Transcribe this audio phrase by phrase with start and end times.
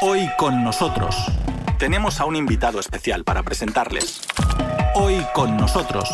[0.00, 1.16] Hoy con nosotros
[1.76, 4.20] tenemos a un invitado especial para presentarles.
[4.94, 6.08] Hoy con nosotros.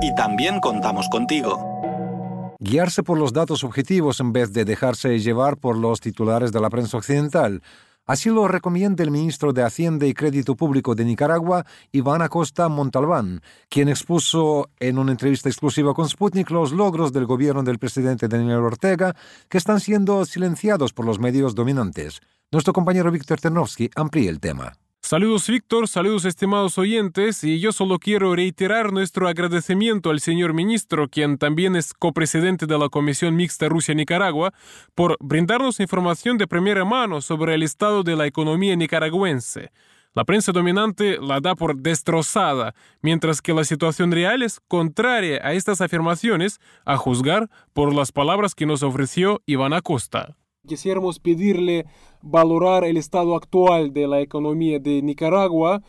[0.00, 2.56] Y también contamos contigo.
[2.58, 6.70] Guiarse por los datos objetivos en vez de dejarse llevar por los titulares de la
[6.70, 7.62] prensa occidental.
[8.04, 13.42] Así lo recomienda el ministro de Hacienda y Crédito Público de Nicaragua, Iván Acosta Montalbán,
[13.68, 18.58] quien expuso en una entrevista exclusiva con Sputnik los logros del gobierno del presidente Daniel
[18.58, 19.14] Ortega,
[19.48, 22.20] que están siendo silenciados por los medios dominantes.
[22.50, 24.72] Nuestro compañero Víctor Ternovsky amplía el tema.
[25.12, 31.06] Saludos Víctor, saludos estimados oyentes y yo solo quiero reiterar nuestro agradecimiento al señor ministro,
[31.06, 34.54] quien también es copresidente de la Comisión Mixta Rusia-Nicaragua,
[34.94, 39.70] por brindarnos información de primera mano sobre el estado de la economía nicaragüense.
[40.14, 45.52] La prensa dominante la da por destrozada, mientras que la situación real es contraria a
[45.52, 50.38] estas afirmaciones, a juzgar por las palabras que nos ofreció Iván Acosta.
[50.72, 51.86] Quisiéramos pedirle
[52.22, 55.82] valorar el estado actual de la economía de Nicaragua.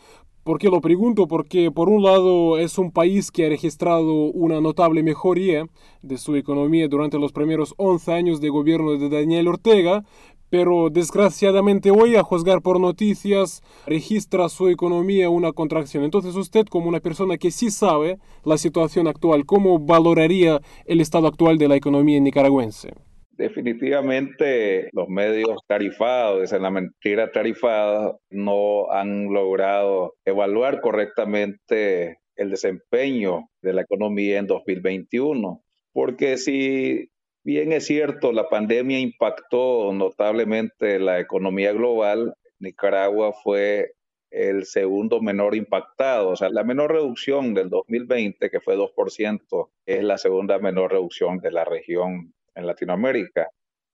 [0.43, 1.27] ¿Por qué lo pregunto?
[1.27, 5.67] Porque por un lado es un país que ha registrado una notable mejoría
[6.01, 10.03] de su economía durante los primeros 11 años de gobierno de Daniel Ortega,
[10.49, 16.03] pero desgraciadamente hoy, a juzgar por noticias, registra su economía una contracción.
[16.03, 21.27] Entonces usted, como una persona que sí sabe la situación actual, ¿cómo valoraría el estado
[21.27, 22.95] actual de la economía nicaragüense?
[23.35, 33.49] Definitivamente los medios tarifados, en la mentira tarifada, no han logrado evaluar correctamente el desempeño
[33.61, 35.63] de la economía en 2021.
[35.93, 37.09] Porque si
[37.43, 43.93] bien es cierto, la pandemia impactó notablemente la economía global, Nicaragua fue
[44.29, 46.29] el segundo menor impactado.
[46.29, 51.39] O sea, la menor reducción del 2020, que fue 2%, es la segunda menor reducción
[51.39, 53.47] de la región en Latinoamérica.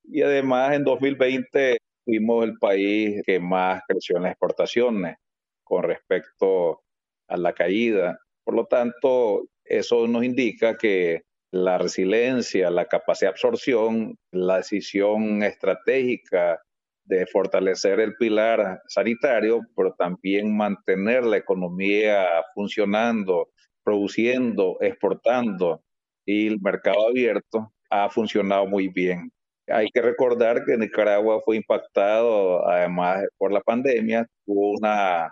[0.04, 5.18] Y además en 2020 fuimos el país que más creció en las exportaciones
[5.64, 6.82] con respecto
[7.28, 8.18] a la caída.
[8.44, 15.44] Por lo tanto, eso nos indica que la resiliencia, la capacidad de absorción, la decisión
[15.44, 16.60] estratégica
[17.06, 23.50] de fortalecer el pilar sanitario, pero también mantener la economía funcionando,
[23.84, 25.82] produciendo, exportando
[26.24, 29.32] y el mercado abierto, ha funcionado muy bien.
[29.68, 35.32] Hay que recordar que Nicaragua fue impactado además por la pandemia, hubo una,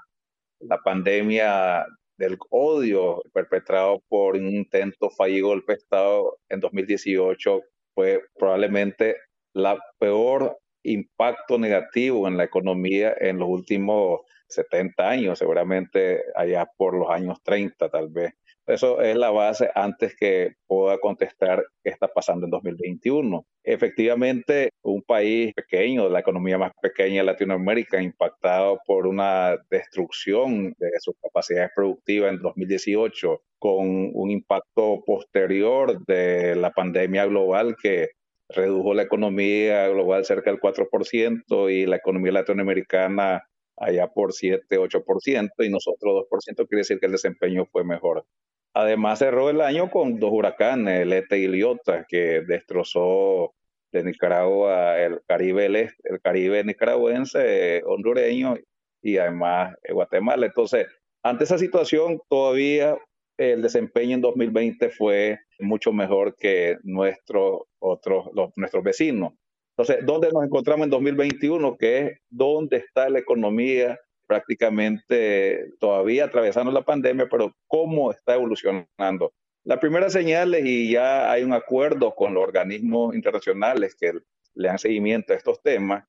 [0.60, 1.86] la pandemia
[2.18, 7.62] del odio perpetrado por un intento fallido golpe de Estado en 2018
[7.94, 9.16] fue probablemente
[9.54, 16.96] la peor impacto negativo en la economía en los últimos 70 años, seguramente allá por
[16.96, 18.34] los años 30 tal vez.
[18.68, 23.46] Eso es la base antes que pueda contestar qué está pasando en 2021.
[23.64, 30.92] Efectivamente, un país pequeño, la economía más pequeña de Latinoamérica, impactado por una destrucción de
[31.00, 38.10] sus capacidades productivas en 2018, con un impacto posterior de la pandemia global que
[38.50, 43.44] redujo la economía global cerca del 4% y la economía latinoamericana
[43.78, 48.26] allá por 7, 8% y nosotros 2%, quiere decir que el desempeño fue mejor.
[48.74, 53.54] Además cerró el año con dos huracanes, el Eta y Liota, que destrozó
[53.92, 58.56] de Nicaragua el Caribe, el, el Caribe nicaragüense, hondureño
[59.02, 60.46] y además eh, Guatemala.
[60.46, 60.88] Entonces,
[61.24, 62.98] ante esa situación, todavía
[63.38, 69.34] el desempeño en 2020 fue mucho mejor que nuestros otros, los, nuestros vecinos.
[69.78, 71.78] Entonces, ¿dónde nos encontramos en 2021?
[71.78, 79.34] Que es dónde está la economía prácticamente todavía atravesando la pandemia, pero cómo está evolucionando.
[79.64, 84.14] La primera señal es, y ya hay un acuerdo con los organismos internacionales que
[84.54, 86.06] le dan seguimiento a estos temas,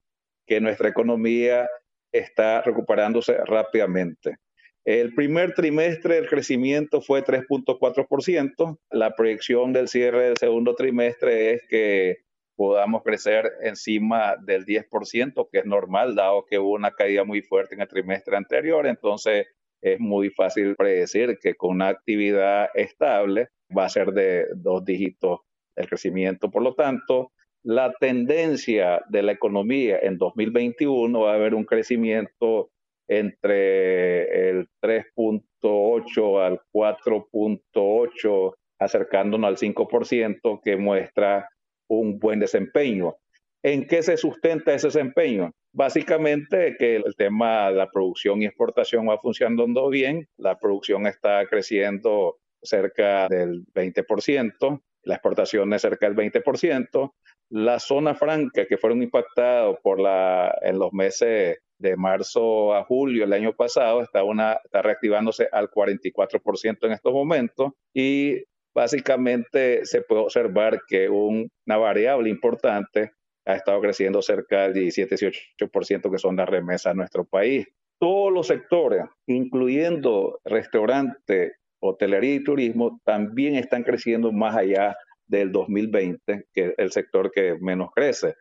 [0.47, 1.69] que nuestra economía
[2.13, 4.37] está recuperándose rápidamente.
[4.85, 8.79] El primer trimestre el crecimiento fue 3.4%.
[8.91, 12.17] La proyección del cierre del segundo trimestre es que
[12.59, 17.77] podamos crecer encima del 10%, que es normal, dado que hubo una caída muy fuerte
[17.77, 18.85] en el trimestre anterior.
[18.89, 19.47] Entonces,
[19.81, 25.39] es muy fácil predecir que con una actividad estable va a ser de dos dígitos
[25.77, 26.51] el crecimiento.
[26.51, 27.31] Por lo tanto,
[27.63, 32.73] la tendencia de la economía en 2021 va a haber un crecimiento
[33.07, 41.49] entre el 3.8 al 4.8, acercándonos al 5%, que muestra
[41.89, 43.17] un buen desempeño.
[43.63, 45.53] ¿En qué se sustenta ese desempeño?
[45.73, 51.45] Básicamente que el tema de la producción y exportación va funcionando bien, la producción está
[51.47, 57.13] creciendo cerca del 20%, la exportación es cerca del 20%,
[57.51, 63.25] la zona franca que fueron impactadas por la, en los meses de marzo a julio
[63.25, 68.43] el año pasado está, una, está reactivándose al 44% en estos momentos y
[68.79, 73.11] básicamente se puede observar que una variable importante
[73.45, 77.67] ha estado creciendo cerca del 17-18% que son las remesas a nuestro país.
[77.99, 84.97] Todos los sectores, incluyendo restaurante, hotelería y turismo, también están creciendo más allá
[85.27, 88.35] del 2020, que es el sector que menos crece.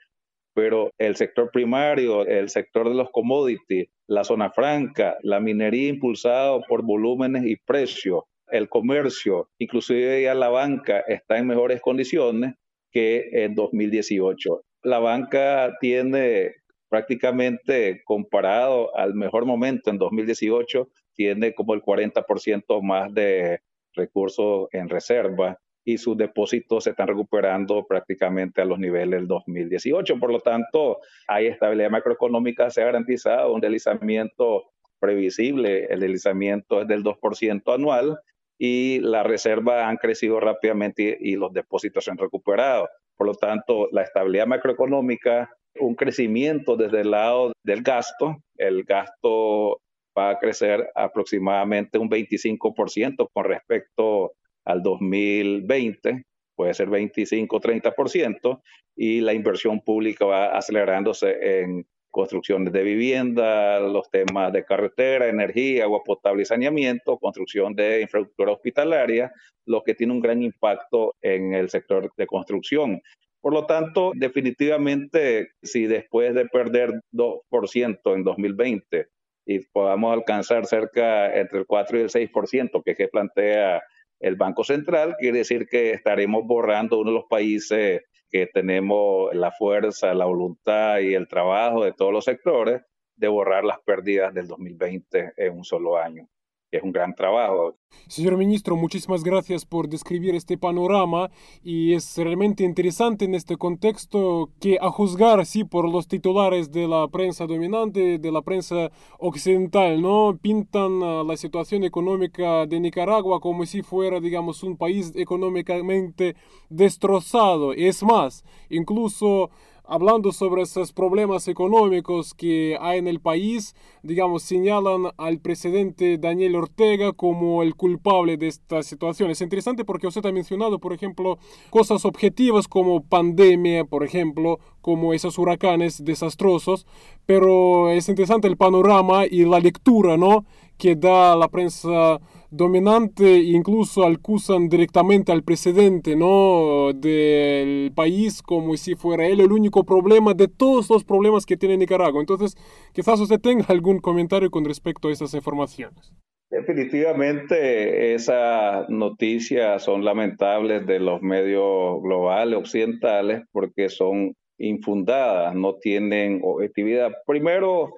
[0.53, 6.61] Pero el sector primario, el sector de los commodities, la zona franca, la minería impulsado
[6.69, 12.55] por volúmenes y precios, el comercio, inclusive ya la banca está en mejores condiciones
[12.91, 14.63] que en 2018.
[14.83, 16.55] La banca tiene
[16.89, 23.61] prácticamente comparado al mejor momento en 2018, tiene como el 40% más de
[23.93, 30.19] recursos en reserva y sus depósitos se están recuperando prácticamente a los niveles del 2018.
[30.19, 34.65] Por lo tanto, hay estabilidad macroeconómica, se ha garantizado un deslizamiento
[34.99, 38.19] previsible, el deslizamiento es del 2% anual
[38.57, 42.89] y las reservas han crecido rápidamente y, los depósitos se han recuperado.
[43.15, 45.49] Por lo tanto, la estabilidad macroeconómica,
[45.79, 49.81] un crecimiento desde el lado del gasto, el gasto
[50.17, 54.33] va a crecer aproximadamente un 25% con respecto
[54.65, 56.23] al 2020,
[56.55, 58.61] puede ser 25-30%,
[58.95, 61.85] y la inversión pública va acelerándose en
[62.17, 68.53] construcciones de vivienda, los temas de carretera, energía, agua potable y saneamiento, construcción de infraestructura
[68.53, 69.31] hospitalaria,
[69.67, 73.03] lo que tiene un gran impacto en el sector de construcción.
[73.39, 79.07] Por lo tanto, definitivamente, si después de perder 2% en 2020
[79.45, 83.83] y podamos alcanzar cerca entre el 4 y el 6%, que es que plantea
[84.19, 89.51] el Banco Central, quiere decir que estaremos borrando uno de los países que tenemos la
[89.51, 92.81] fuerza, la voluntad y el trabajo de todos los sectores
[93.15, 96.27] de borrar las pérdidas del 2020 en un solo año
[96.71, 97.75] es un gran trabajo.
[98.07, 101.29] Señor ministro, muchísimas gracias por describir este panorama
[101.63, 106.87] y es realmente interesante en este contexto que a juzgar, sí, por los titulares de
[106.87, 110.37] la prensa dominante, de la prensa occidental, ¿no?
[110.41, 116.35] Pintan la situación económica de Nicaragua como si fuera, digamos, un país económicamente
[116.69, 117.73] destrozado.
[117.73, 119.49] Es más, incluso
[119.87, 126.55] hablando sobre esos problemas económicos que hay en el país, digamos, señalan al presidente Daniel
[126.55, 129.31] Ortega como el culpable de esta situación.
[129.31, 131.39] Es interesante porque usted ha mencionado, por ejemplo,
[131.69, 136.85] cosas objetivas como pandemia, por ejemplo, como esos huracanes desastrosos,
[137.25, 140.45] pero es interesante el panorama y la lectura, ¿no?
[140.77, 142.19] que da la prensa
[142.49, 146.91] dominante incluso acusan directamente al presidente ¿no?
[146.93, 151.77] del país como si fuera él el único problema de todos los problemas que tiene
[151.77, 152.21] Nicaragua.
[152.21, 152.55] Entonces,
[152.93, 156.13] quizás usted tenga algún comentario con respecto a esas informaciones.
[156.49, 166.39] Definitivamente esas noticias son lamentables de los medios globales occidentales porque son infundadas, no tienen
[166.43, 167.11] objetividad.
[167.25, 167.91] Primero,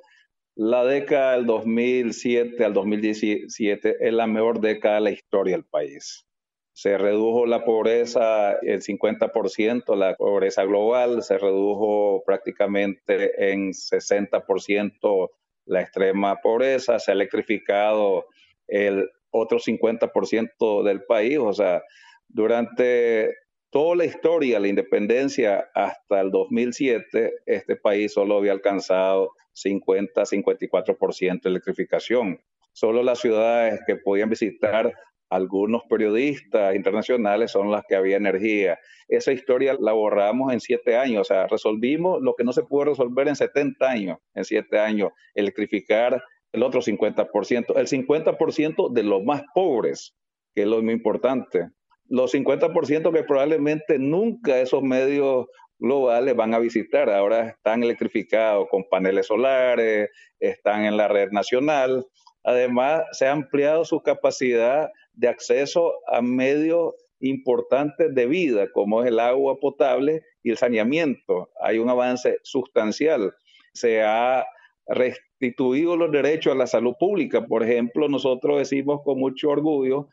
[0.62, 6.28] la década del 2007 al 2017 es la mejor década de la historia del país.
[6.74, 15.30] Se redujo la pobreza el 50%, la pobreza global, se redujo prácticamente en 60%
[15.64, 18.25] la extrema pobreza, se ha electrificado
[18.68, 21.82] el otro 50% del país, o sea,
[22.28, 23.34] durante
[23.70, 31.50] toda la historia, la independencia hasta el 2007, este país solo había alcanzado 50-54% de
[31.50, 32.40] electrificación.
[32.74, 34.94] Solo las ciudades que podían visitar
[35.30, 38.80] algunos periodistas internacionales son las que había energía.
[39.08, 42.86] Esa historia la borramos en siete años, o sea, resolvimos lo que no se pudo
[42.86, 49.24] resolver en 70 años, en siete años, electrificar el otro 50%, el 50% de los
[49.24, 50.16] más pobres,
[50.56, 51.70] que es lo muy importante.
[52.10, 55.46] Los 50% que probablemente nunca esos medios
[55.80, 57.10] globales van a visitar.
[57.10, 62.06] Ahora están electrificados con paneles solares, están en la red nacional.
[62.44, 69.10] Además, se ha ampliado su capacidad de acceso a medios importantes de vida, como es
[69.10, 71.50] el agua potable y el saneamiento.
[71.62, 73.34] Hay un avance sustancial.
[73.74, 74.46] Se ha
[74.88, 77.46] restituido los derechos a la salud pública.
[77.46, 80.08] Por ejemplo, nosotros decimos con mucho orgullo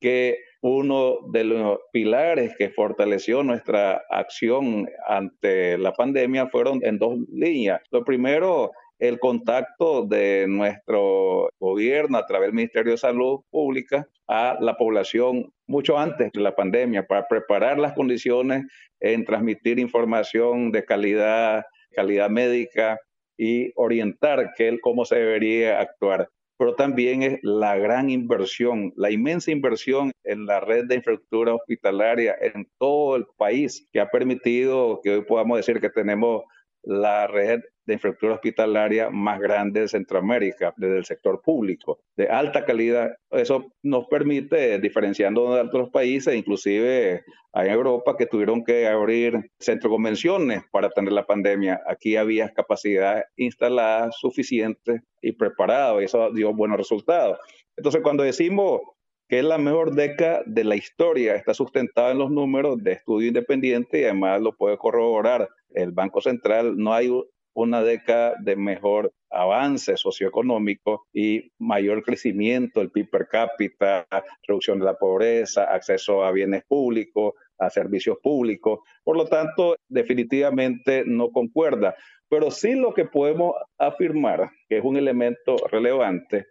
[0.00, 7.18] que uno de los pilares que fortaleció nuestra acción ante la pandemia fueron en dos
[7.30, 7.82] líneas.
[7.90, 14.56] Lo primero, el contacto de nuestro gobierno a través del Ministerio de Salud Pública a
[14.60, 18.64] la población mucho antes de la pandemia para preparar las condiciones
[19.00, 22.98] en transmitir información de calidad, calidad médica,
[23.36, 26.28] y orientar que, cómo se debería actuar.
[26.58, 32.36] Pero también es la gran inversión, la inmensa inversión en la red de infraestructura hospitalaria
[32.40, 36.42] en todo el país que ha permitido que hoy podamos decir que tenemos
[36.82, 42.64] la red de infraestructura hospitalaria más grande de Centroamérica, desde el sector público, de alta
[42.64, 43.12] calidad.
[43.30, 47.24] Eso nos permite, diferenciando de otros países, inclusive
[47.54, 51.80] en Europa, que tuvieron que abrir centro convenciones para tener la pandemia.
[51.86, 57.38] Aquí había capacidad instalada suficiente y preparada, y eso dio buenos resultados.
[57.76, 58.80] Entonces, cuando decimos
[59.28, 63.28] que es la mejor década de la historia, está sustentada en los números de estudio
[63.28, 66.76] independiente y además lo puede corroborar el Banco Central.
[66.76, 67.10] No hay
[67.54, 74.06] una década de mejor avance socioeconómico y mayor crecimiento del PIB per cápita,
[74.46, 78.80] reducción de la pobreza, acceso a bienes públicos, a servicios públicos.
[79.04, 81.94] Por lo tanto, definitivamente no concuerda.
[82.28, 86.46] Pero sí lo que podemos afirmar, que es un elemento relevante,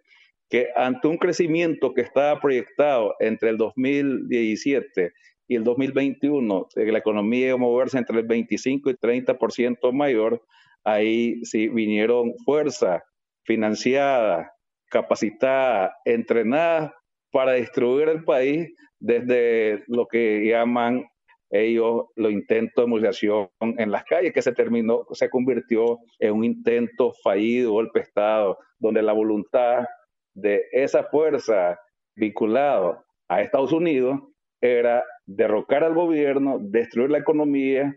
[0.48, 5.12] que ante un crecimiento que estaba proyectado entre el 2017
[5.48, 10.42] y el 2021, la economía iba a moverse entre el 25 y 30% mayor,
[10.84, 13.02] ahí sí vinieron fuerza
[13.44, 14.52] financiada,
[14.90, 16.94] capacitada, entrenada
[17.30, 18.68] para destruir el país
[19.00, 21.04] desde lo que llaman
[21.50, 26.44] ellos los intentos de movilización en las calles, que se terminó, se convirtió en un
[26.44, 29.84] intento fallido, golpe Estado, donde la voluntad
[30.34, 31.78] de esa fuerza
[32.16, 34.20] vinculada a Estados Unidos
[34.62, 37.94] era derrocar al gobierno, destruir la economía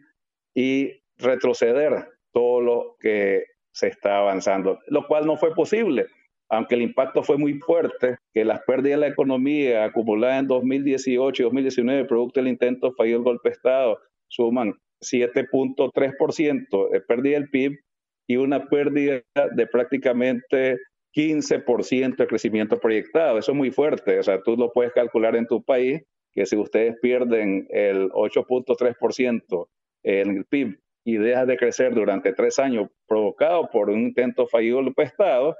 [0.53, 6.07] y retroceder todo lo que se está avanzando, lo cual no fue posible,
[6.49, 11.41] aunque el impacto fue muy fuerte, que las pérdidas de la economía acumuladas en 2018
[11.41, 17.49] y 2019, producto del intento fallido del golpe de Estado, suman 7.3% de pérdida del
[17.49, 17.79] PIB
[18.27, 19.21] y una pérdida
[19.55, 20.77] de prácticamente
[21.15, 23.39] 15% de crecimiento proyectado.
[23.39, 24.19] Eso es muy fuerte.
[24.19, 26.01] O sea, tú lo puedes calcular en tu país,
[26.33, 29.67] que si ustedes pierden el 8.3%
[30.03, 34.77] en el PIB y dejas de crecer durante tres años provocado por un intento fallido
[34.79, 35.55] del Estado,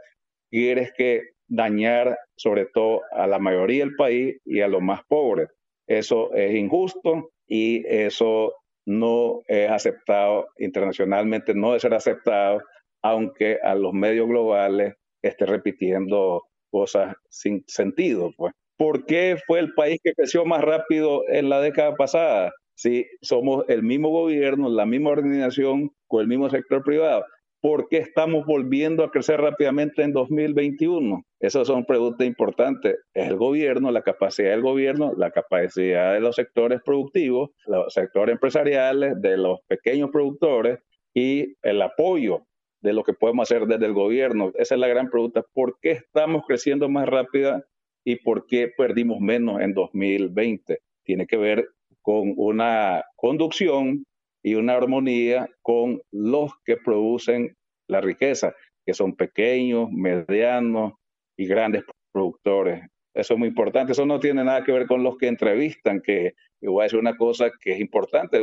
[0.50, 5.50] quieres que dañar sobre todo a la mayoría del país y a los más pobres.
[5.88, 8.54] Eso es injusto y eso
[8.88, 12.62] no es aceptado internacionalmente, no debe ser aceptado,
[13.04, 18.32] aunque a los medios globales esté repitiendo cosas sin sentido.
[18.36, 18.54] Pues.
[18.78, 22.52] ¿Por qué fue el país que creció más rápido en la década pasada?
[22.76, 27.26] Si somos el mismo gobierno, la misma organización con el mismo sector privado.
[27.62, 31.24] ¿Por qué estamos volviendo a crecer rápidamente en 2021?
[31.40, 32.98] Esas son preguntas importantes.
[33.14, 38.34] Es el gobierno, la capacidad del gobierno, la capacidad de los sectores productivos, los sectores
[38.34, 40.78] empresariales, de los pequeños productores
[41.12, 42.46] y el apoyo
[42.82, 44.52] de lo que podemos hacer desde el gobierno.
[44.60, 45.44] Esa es la gran pregunta.
[45.54, 47.64] ¿Por qué estamos creciendo más rápida
[48.04, 50.78] y por qué perdimos menos en 2020?
[51.04, 51.68] Tiene que ver
[52.06, 54.06] con una conducción
[54.44, 57.56] y una armonía con los que producen
[57.90, 58.54] la riqueza,
[58.86, 60.94] que son pequeños, medianos
[61.36, 61.84] y grandes
[62.14, 62.86] productores.
[63.16, 63.94] Eso es muy importante.
[63.94, 67.50] Eso no tiene nada que ver con los que entrevistan, que igual es una cosa
[67.60, 68.40] que es importante.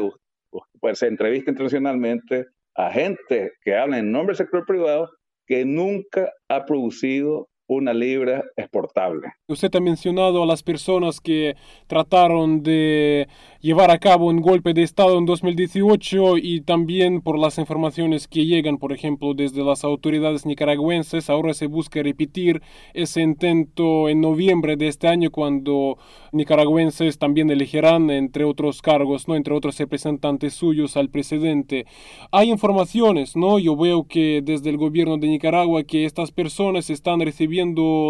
[0.81, 5.09] Pues se entrevista internacionalmente a gente que habla en nombre del sector privado
[5.47, 9.29] que nunca ha producido una libra exportable.
[9.49, 11.55] Usted ha mencionado a las personas que
[11.87, 13.29] trataron de
[13.61, 18.47] llevar a cabo un golpe de Estado en 2018 y también por las informaciones que
[18.47, 22.63] llegan, por ejemplo, desde las autoridades nicaragüenses, ahora se busca repetir
[22.95, 25.99] ese intento en noviembre de este año cuando
[26.33, 29.37] nicaragüenses también elegirán, entre otros cargos, ¿no?
[29.37, 31.87] entre otros representantes suyos, al presidente.
[32.33, 33.59] Hay informaciones, ¿no?
[33.59, 37.52] Yo veo que desde el gobierno de Nicaragua que estas personas están recibiendo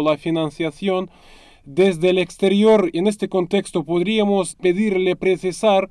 [0.03, 1.09] la financiación
[1.65, 2.89] desde el exterior.
[2.93, 5.89] En este contexto podríamos pedirle precisar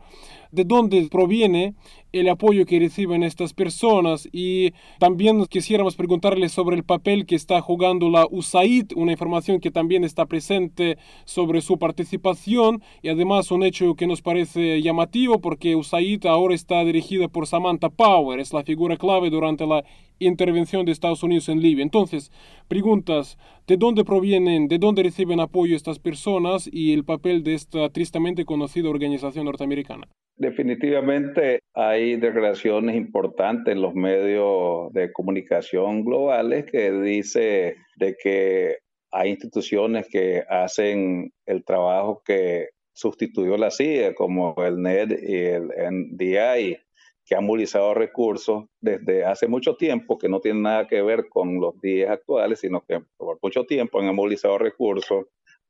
[0.51, 1.75] de dónde proviene
[2.13, 7.61] el apoyo que reciben estas personas y también quisiéramos preguntarle sobre el papel que está
[7.61, 13.63] jugando la USAID, una información que también está presente sobre su participación y además un
[13.63, 18.63] hecho que nos parece llamativo porque USAID ahora está dirigida por Samantha Power, es la
[18.63, 19.85] figura clave durante la
[20.19, 21.83] intervención de Estados Unidos en Libia.
[21.83, 22.31] Entonces,
[22.69, 27.89] preguntas, ¿de dónde provienen, de dónde reciben apoyo estas personas y el papel de esta
[27.89, 30.09] tristemente conocida organización norteamericana?
[30.37, 38.79] Definitivamente hay declaraciones importantes en los medios de comunicación globales que dice de que
[39.11, 45.69] hay instituciones que hacen el trabajo que sustituyó la CIA, como el NED y el
[45.69, 46.79] NDI,
[47.25, 51.61] que han movilizado recursos desde hace mucho tiempo, que no tiene nada que ver con
[51.61, 55.27] los días actuales, sino que por mucho tiempo han movilizado recursos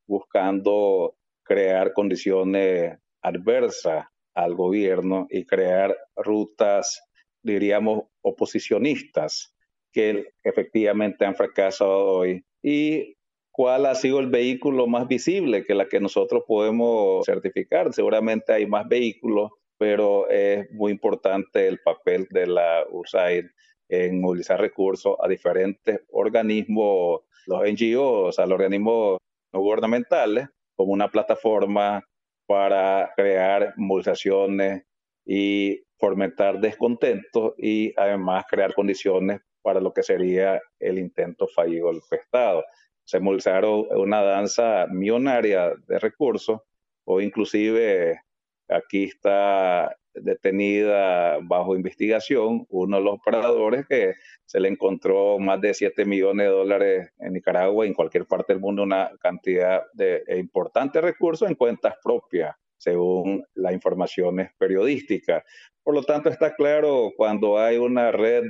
[0.06, 7.02] buscando crear condiciones adversas al gobierno y crear rutas,
[7.42, 9.54] diríamos, oposicionistas
[9.92, 12.44] que efectivamente han fracasado hoy.
[12.62, 13.16] Y
[13.52, 17.92] cuál ha sido el vehículo más visible que la que nosotros podemos certificar.
[17.92, 23.46] Seguramente hay más vehículos, pero es muy importante el papel de la USAID
[23.88, 29.18] en movilizar recursos a diferentes organismos, los NGOs, a los organismos
[29.52, 32.02] no gubernamentales, como una plataforma
[32.52, 34.82] para crear movilizaciones
[35.24, 42.02] y fomentar descontentos y además crear condiciones para lo que sería el intento fallido del
[42.10, 42.62] Estado.
[43.04, 46.60] Se movilizaron una danza millonaria de recursos
[47.04, 48.20] o inclusive
[48.68, 54.14] aquí está detenida bajo investigación uno de los operadores que
[54.44, 58.52] se le encontró más de 7 millones de dólares en Nicaragua y en cualquier parte
[58.52, 65.44] del mundo una cantidad de importantes recursos en cuentas propias según las informaciones periodísticas.
[65.84, 68.44] Por lo tanto, está claro cuando hay una red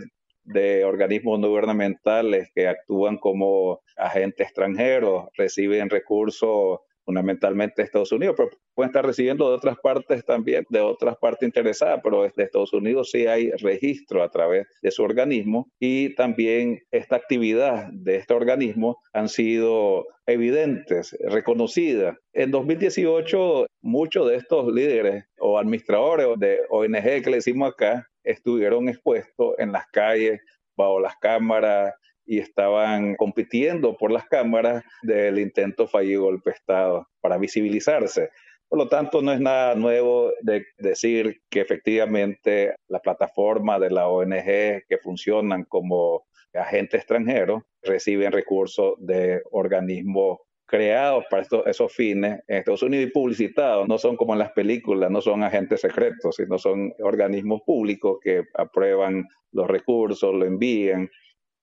[0.44, 8.50] de organismos no gubernamentales que actúan como agentes extranjeros, reciben recursos fundamentalmente Estados Unidos, pero
[8.74, 13.10] pueden estar recibiendo de otras partes también, de otras partes interesadas, pero de Estados Unidos
[13.10, 18.98] sí hay registro a través de su organismo y también esta actividad de este organismo
[19.12, 22.16] han sido evidentes, reconocidas.
[22.32, 28.88] En 2018, muchos de estos líderes o administradores de ONG que le decimos acá estuvieron
[28.88, 30.40] expuestos en las calles,
[30.76, 31.92] bajo las cámaras
[32.24, 38.30] y estaban compitiendo por las cámaras del intento fallido golpe Estado para visibilizarse.
[38.68, 44.08] Por lo tanto, no es nada nuevo de decir que efectivamente la plataforma de la
[44.08, 46.24] ONG que funcionan como
[46.54, 53.12] agentes extranjeros reciben recursos de organismos creados para estos, esos fines en Estados Unidos y
[53.12, 53.86] publicitados.
[53.86, 58.44] No son como en las películas, no son agentes secretos, sino son organismos públicos que
[58.54, 61.10] aprueban los recursos, lo envían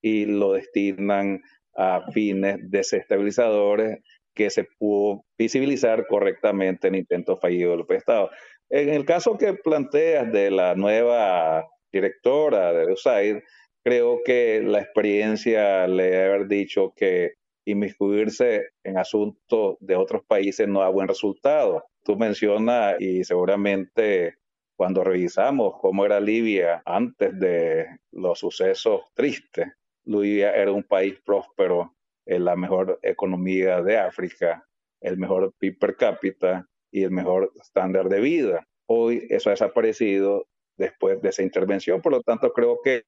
[0.02, 1.42] y lo destinan
[1.76, 4.00] a fines desestabilizadores
[4.34, 8.30] que se pudo visibilizar correctamente en intentos fallidos del Estado.
[8.70, 13.38] En el caso que planteas de la nueva directora de USAID,
[13.84, 17.34] creo que la experiencia le debe haber dicho que
[17.66, 21.84] inmiscuirse en asuntos de otros países no da buen resultado.
[22.04, 24.36] Tú mencionas y seguramente
[24.78, 29.68] cuando revisamos cómo era Libia antes de los sucesos tristes,
[30.10, 31.96] Libia era un país próspero,
[32.26, 34.66] la mejor economía de África,
[35.02, 38.68] el mejor PIB per cápita y el mejor estándar de vida.
[38.88, 43.04] Hoy eso ha desaparecido después de esa intervención, por lo tanto creo que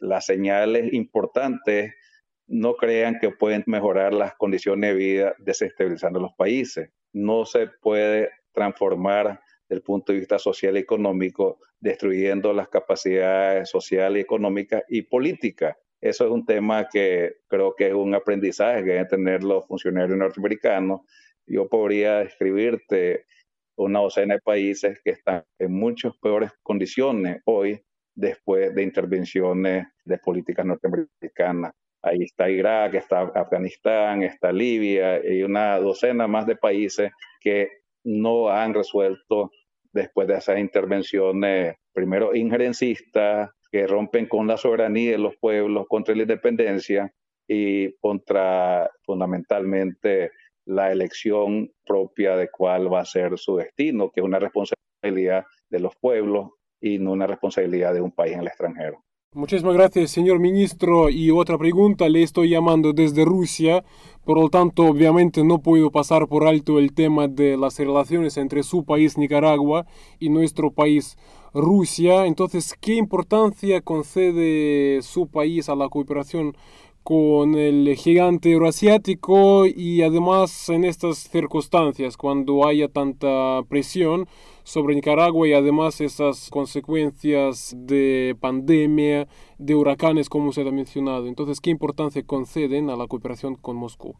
[0.00, 1.94] las señales importantes
[2.46, 6.90] no crean que pueden mejorar las condiciones de vida desestabilizando los países.
[7.12, 13.68] No se puede transformar desde el punto de vista social y económico, destruyendo las capacidades
[13.68, 15.76] sociales, económicas y políticas.
[16.00, 20.16] Eso es un tema que creo que es un aprendizaje que deben tener los funcionarios
[20.16, 21.00] norteamericanos.
[21.46, 23.24] Yo podría describirte
[23.76, 27.80] una docena de países que están en muchas peores condiciones hoy
[28.14, 31.72] después de intervenciones de políticas norteamericanas.
[32.02, 37.68] Ahí está Irak, está Afganistán, está Libia y una docena más de países que
[38.04, 39.50] no han resuelto
[39.92, 46.14] después de esas intervenciones, primero injerencistas, que rompen con la soberanía de los pueblos, contra
[46.14, 47.12] la independencia
[47.48, 50.30] y contra fundamentalmente
[50.66, 55.80] la elección propia de cuál va a ser su destino, que es una responsabilidad de
[55.80, 56.50] los pueblos
[56.80, 59.06] y no una responsabilidad de un país en el extranjero.
[59.36, 61.10] Muchísimas gracias, señor ministro.
[61.10, 63.84] Y otra pregunta, le estoy llamando desde Rusia,
[64.24, 68.62] por lo tanto, obviamente no puedo pasar por alto el tema de las relaciones entre
[68.62, 69.84] su país, Nicaragua,
[70.18, 71.18] y nuestro país,
[71.56, 72.26] Rusia.
[72.26, 76.56] Entonces, ¿qué importancia concede su país a la cooperación
[77.02, 84.26] con el gigante euroasiático y además en estas circunstancias, cuando haya tanta presión
[84.64, 91.28] sobre Nicaragua y además esas consecuencias de pandemia, de huracanes, como usted ha mencionado.
[91.28, 94.16] Entonces, ¿qué importancia conceden a la cooperación con Moscú?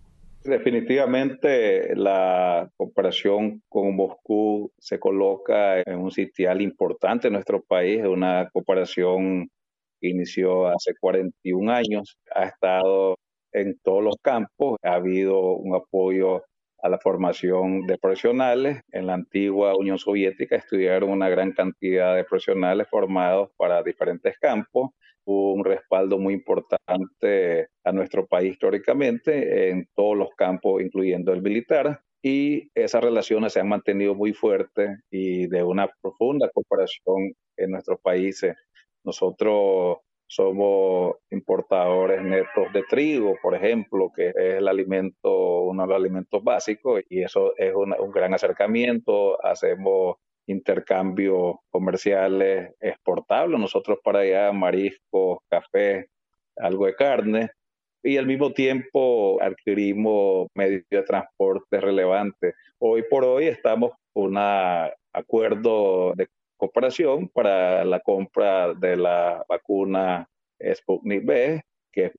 [0.46, 8.48] Definitivamente la cooperación con Moscú se coloca en un sitial importante en nuestro país, una
[8.52, 9.50] cooperación
[10.00, 13.16] inició hace 41 años, ha estado
[13.52, 16.44] en todos los campos, ha habido un apoyo
[16.82, 18.80] a la formación de profesionales.
[18.92, 24.90] En la antigua Unión Soviética estudiaron una gran cantidad de profesionales formados para diferentes campos.
[25.24, 31.42] Hubo un respaldo muy importante a nuestro país históricamente en todos los campos, incluyendo el
[31.42, 32.00] militar.
[32.22, 38.00] Y esas relaciones se han mantenido muy fuertes y de una profunda cooperación en nuestros
[38.00, 38.56] países.
[39.04, 45.96] Nosotros somos importadores netos de trigo, por ejemplo, que es el alimento, uno de los
[45.96, 49.42] alimentos básicos, y eso es un gran acercamiento.
[49.44, 56.08] Hacemos intercambios comerciales exportables, nosotros para allá mariscos, café,
[56.56, 57.50] algo de carne,
[58.02, 62.54] y al mismo tiempo adquirimos medios de transporte relevantes.
[62.78, 64.38] Hoy por hoy estamos con un
[65.12, 70.28] acuerdo de cooperación para la compra de la vacuna
[70.74, 72.12] Sputnik B, que es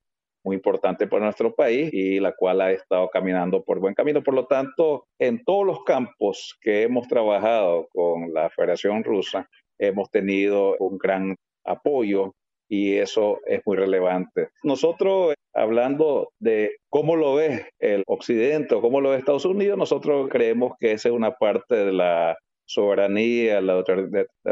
[0.43, 4.23] muy importante para nuestro país y la cual ha estado caminando por buen camino.
[4.23, 10.09] Por lo tanto, en todos los campos que hemos trabajado con la Federación Rusa, hemos
[10.09, 12.33] tenido un gran apoyo
[12.69, 14.49] y eso es muy relevante.
[14.63, 20.29] Nosotros, hablando de cómo lo ve el Occidente o cómo lo ve Estados Unidos, nosotros
[20.29, 23.83] creemos que esa es una parte de la soberanía, la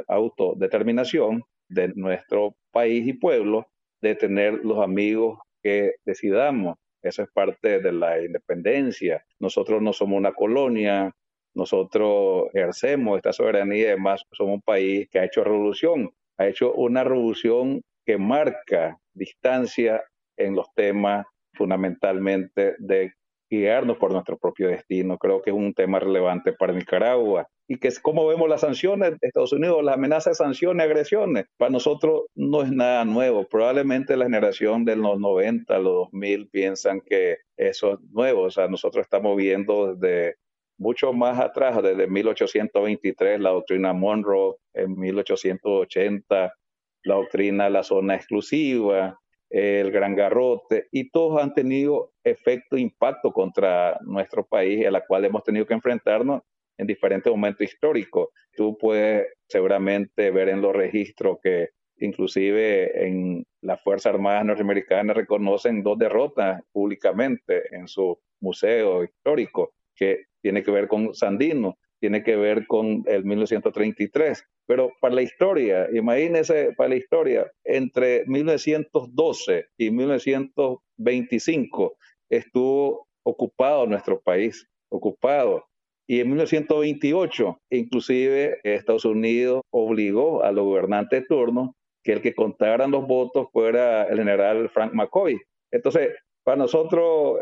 [0.07, 3.67] autodeterminación de nuestro país y pueblo,
[4.01, 6.77] de tener los amigos que decidamos.
[7.01, 9.23] Eso es parte de la independencia.
[9.39, 11.11] Nosotros no somos una colonia,
[11.53, 16.73] nosotros ejercemos esta soberanía y además somos un país que ha hecho revolución, ha hecho
[16.73, 20.03] una revolución que marca distancia
[20.37, 23.13] en los temas fundamentalmente de
[23.49, 25.17] guiarnos por nuestro propio destino.
[25.17, 29.11] Creo que es un tema relevante para Nicaragua y que es como vemos las sanciones
[29.11, 33.47] de Estados Unidos, las amenazas de sanciones, agresiones, para nosotros no es nada nuevo.
[33.47, 38.43] Probablemente la generación de los 90, los 2000 piensan que eso es nuevo.
[38.43, 40.35] O sea, nosotros estamos viendo desde
[40.77, 46.53] mucho más atrás, desde 1823, la doctrina Monroe, en 1880,
[47.03, 53.31] la doctrina de la zona exclusiva, el Gran Garrote, y todos han tenido efecto, impacto
[53.31, 56.41] contra nuestro país, a la cual hemos tenido que enfrentarnos
[56.77, 58.29] en diferentes momentos históricos.
[58.55, 65.81] Tú puedes seguramente ver en los registros que inclusive en las Fuerzas Armadas norteamericanas reconocen
[65.83, 72.35] dos derrotas públicamente en su museo histórico, que tiene que ver con Sandino, tiene que
[72.35, 74.43] ver con el 1933.
[74.67, 81.97] Pero para la historia, imagínese para la historia, entre 1912 y 1925
[82.29, 85.65] estuvo ocupado nuestro país, ocupado.
[86.07, 92.35] Y en 1928, inclusive Estados Unidos obligó a los gobernantes de turno que el que
[92.35, 95.39] contaran los votos fuera el general Frank McCoy.
[95.71, 96.09] Entonces,
[96.43, 97.39] para nosotros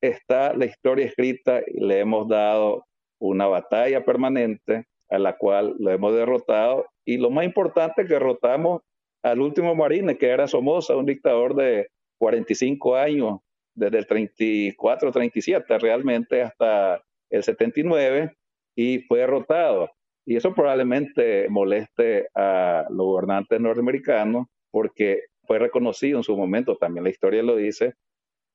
[0.00, 2.84] está la historia escrita y le hemos dado
[3.20, 6.86] una batalla permanente a la cual lo hemos derrotado.
[7.04, 8.80] Y lo más importante, que derrotamos
[9.22, 13.40] al último marine, que era Somoza, un dictador de 45 años,
[13.74, 18.36] desde el 34, 37 realmente hasta el 79
[18.74, 19.90] y fue derrotado.
[20.26, 27.04] Y eso probablemente moleste a los gobernantes norteamericanos porque fue reconocido en su momento, también
[27.04, 27.94] la historia lo dice,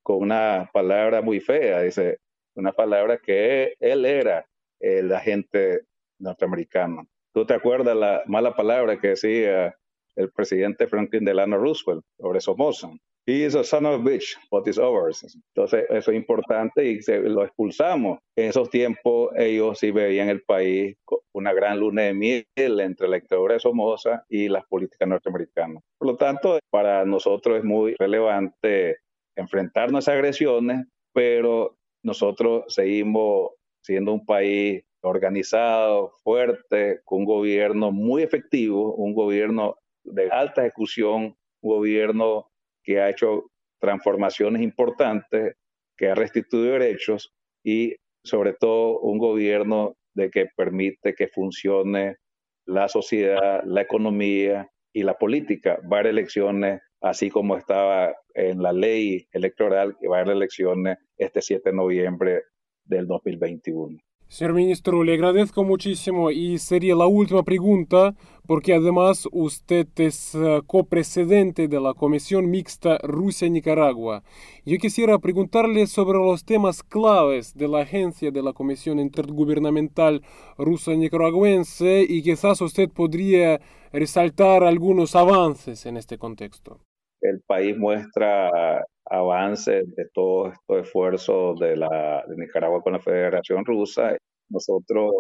[0.04, 2.20] con una palabra muy fea, dice,
[2.56, 4.46] una palabra que él era
[4.80, 5.82] el agente
[6.20, 7.08] norteamericano.
[7.34, 9.76] ¿Tú te acuerdas la mala palabra que decía
[10.16, 12.90] el presidente Franklin Delano Roosevelt sobre Somoza?
[13.26, 15.24] He is a son of a bitch, but it's ours.
[15.56, 18.20] Entonces, eso es importante y se, lo expulsamos.
[18.36, 20.98] En esos tiempos, ellos sí veían el país
[21.32, 25.82] una gran luna de miel entre la dictadura de Somoza y las políticas norteamericanas.
[25.98, 28.98] Por lo tanto, para nosotros es muy relevante
[29.38, 38.22] enfrentar nuestras agresiones, pero nosotros seguimos siendo un país organizado, fuerte, con un gobierno muy
[38.22, 42.50] efectivo, un gobierno de alta ejecución, un gobierno
[42.84, 43.46] que ha hecho
[43.80, 45.56] transformaciones importantes,
[45.98, 52.18] que ha restituido derechos y sobre todo un gobierno de que permite que funcione
[52.66, 55.80] la sociedad, la economía y la política.
[55.92, 60.36] Va a haber elecciones, así como estaba en la ley electoral, que va a haber
[60.36, 62.44] elecciones este 7 de noviembre
[62.86, 63.98] del 2021.
[64.34, 68.16] Señor ministro, le agradezco muchísimo y sería la última pregunta
[68.48, 74.24] porque además usted es eh, copresidente de la Comisión Mixta Rusia-Nicaragua.
[74.66, 80.24] Yo quisiera preguntarle sobre los temas claves de la agencia de la Comisión Intergubernamental
[80.58, 86.80] Rusa-Nicaragüense y quizás usted podría resaltar algunos avances en este contexto.
[87.24, 94.16] El país muestra avance de todos estos esfuerzos de, la, Nicaragua con la Federación Rusa.
[94.50, 95.12] Nosotros,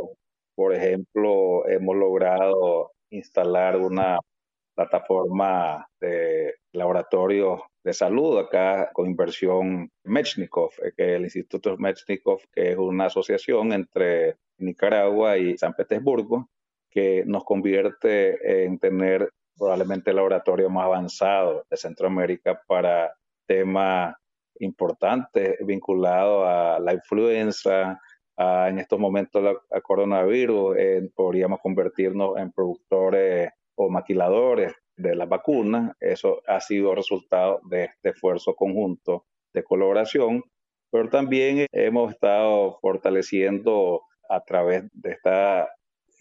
[0.55, 4.19] por ejemplo, hemos logrado instalar una
[4.75, 12.71] plataforma de laboratorio de salud acá con inversión Mechnikov, eh, que el Instituto Mechnikov, que
[12.71, 16.49] es una asociación entre Nicaragua y San Petersburgo,
[16.89, 23.13] que nos convierte en tener probablemente el laboratorio más avanzado de Centroamérica para
[23.47, 24.15] temas
[24.59, 27.99] importantes vinculados a la influenza,
[28.35, 30.75] en estos momentos al coronavirus,
[31.13, 35.95] podríamos convertirnos en productores o maquiladores de las vacunas.
[35.99, 40.43] Eso ha sido resultado de este esfuerzo conjunto de colaboración,
[40.91, 45.69] pero también hemos estado fortaleciendo a través de esta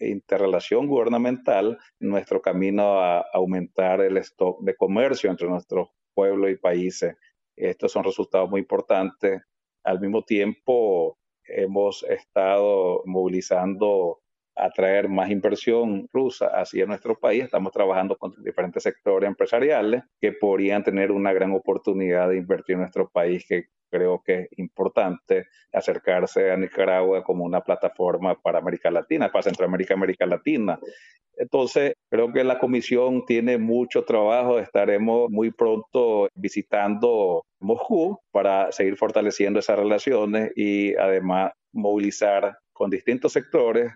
[0.09, 7.15] interrelación gubernamental nuestro camino a aumentar el stock de comercio entre nuestros pueblos y países.
[7.55, 9.41] Estos son resultados muy importantes.
[9.83, 14.22] Al mismo tiempo, hemos estado movilizando
[14.55, 17.43] atraer más inversión rusa hacia nuestro país.
[17.43, 22.81] Estamos trabajando con diferentes sectores empresariales que podrían tener una gran oportunidad de invertir en
[22.81, 28.89] nuestro país, que creo que es importante acercarse a Nicaragua como una plataforma para América
[28.89, 30.79] Latina, para Centroamérica, América Latina.
[31.35, 34.57] Entonces, creo que la comisión tiene mucho trabajo.
[34.59, 43.33] Estaremos muy pronto visitando Moscú para seguir fortaleciendo esas relaciones y además movilizar con distintos
[43.33, 43.91] sectores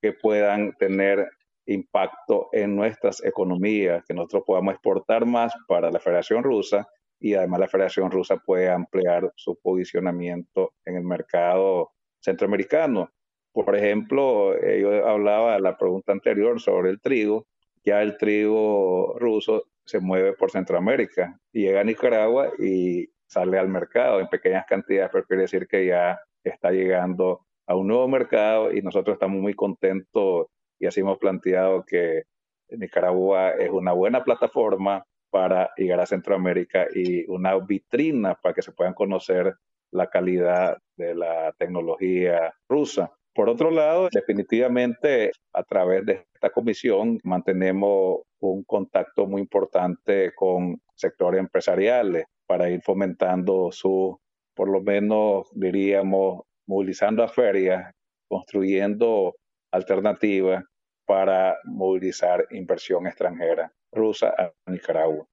[0.00, 1.28] que puedan tener
[1.66, 6.86] impacto en nuestras economías, que nosotros podamos exportar más para la Federación Rusa
[7.20, 13.10] y además la Federación Rusa puede ampliar su posicionamiento en el mercado centroamericano.
[13.52, 17.46] Por ejemplo, yo hablaba en la pregunta anterior sobre el trigo,
[17.84, 24.20] ya el trigo ruso se mueve por Centroamérica llega a Nicaragua y sale al mercado
[24.20, 28.80] en pequeñas cantidades, pero quiere decir que ya está llegando a un nuevo mercado y
[28.80, 30.46] nosotros estamos muy contentos
[30.80, 32.22] y así hemos planteado que
[32.70, 38.72] Nicaragua es una buena plataforma para llegar a Centroamérica y una vitrina para que se
[38.72, 39.54] puedan conocer
[39.90, 43.12] la calidad de la tecnología rusa.
[43.34, 50.80] Por otro lado, definitivamente a través de esta comisión mantenemos un contacto muy importante con
[50.94, 54.18] sectores empresariales para ir fomentando su,
[54.54, 57.92] por lo menos diríamos, movilizando a ferias,
[58.28, 59.34] construyendo
[59.72, 60.62] alternativas
[61.06, 65.26] para movilizar inversión extranjera rusa a Nicaragua.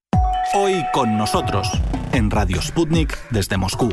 [0.56, 1.70] Hoy con nosotros,
[2.14, 3.90] en Radio Sputnik desde Moscú.